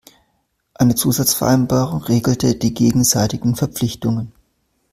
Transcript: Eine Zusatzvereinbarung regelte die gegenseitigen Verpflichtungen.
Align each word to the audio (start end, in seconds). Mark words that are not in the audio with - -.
Eine 0.73 0.95
Zusatzvereinbarung 0.95 2.01
regelte 2.01 2.55
die 2.55 2.73
gegenseitigen 2.73 3.55
Verpflichtungen. 3.55 4.31